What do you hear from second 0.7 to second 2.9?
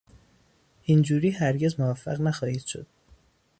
اینجوری هرگز موفق نخواهی شد.